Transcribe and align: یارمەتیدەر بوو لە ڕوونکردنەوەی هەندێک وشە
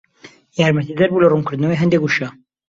یارمەتیدەر 0.59 1.09
بوو 1.11 1.23
لە 1.23 1.27
ڕوونکردنەوەی 1.31 1.81
هەندێک 1.81 2.01
وشە 2.03 2.27